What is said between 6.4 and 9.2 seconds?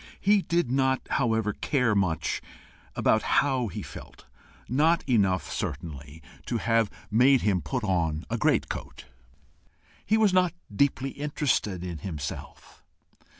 to have made him put on a great coat: